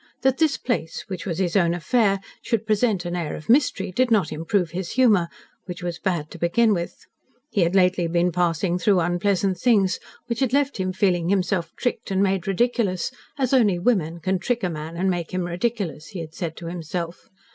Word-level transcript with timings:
That 0.23 0.39
this 0.39 0.57
place 0.57 1.03
which 1.09 1.27
was 1.27 1.37
his 1.37 1.55
own 1.55 1.75
affair 1.75 2.19
should 2.41 2.65
present 2.65 3.05
an 3.05 3.15
air 3.15 3.35
of 3.35 3.49
mystery, 3.49 3.91
did 3.91 4.09
not 4.09 4.31
improve 4.31 4.71
his 4.71 4.93
humour, 4.93 5.27
which 5.67 5.83
was 5.83 5.99
bad 5.99 6.31
to 6.31 6.39
begin 6.39 6.73
with. 6.73 7.05
He 7.51 7.61
had 7.61 7.75
lately 7.75 8.07
been 8.07 8.31
passing 8.31 8.79
through 8.79 8.99
unpleasant 8.99 9.59
things, 9.59 9.99
which 10.25 10.39
had 10.39 10.53
left 10.53 10.77
him 10.79 10.91
feeling 10.91 11.29
himself 11.29 11.71
tricked 11.75 12.09
and 12.09 12.23
made 12.23 12.47
ridiculous 12.47 13.11
as 13.37 13.53
only 13.53 13.77
women 13.77 14.19
can 14.19 14.39
trick 14.39 14.63
a 14.63 14.71
man 14.71 14.97
and 14.97 15.07
make 15.07 15.29
him 15.35 15.43
ridiculous, 15.45 16.07
he 16.07 16.19
had 16.19 16.33
said 16.33 16.57
to 16.57 16.65
himself. 16.65 17.29